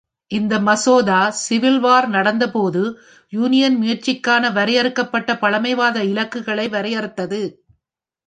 [0.31, 2.81] இந்த மசோதா civil war நடந்த போது
[3.33, 7.41] யூனியன் முயற்சிக்கான வரையறுக்கப்பட்ட பழமைவாத இலக்குகளை வரையறுத்தது.